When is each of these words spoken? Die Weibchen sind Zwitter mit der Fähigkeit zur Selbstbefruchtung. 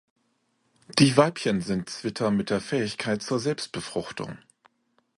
Die 0.97 1.15
Weibchen 1.15 1.61
sind 1.61 1.91
Zwitter 1.91 2.31
mit 2.31 2.49
der 2.49 2.59
Fähigkeit 2.59 3.21
zur 3.21 3.37
Selbstbefruchtung. 3.37 4.39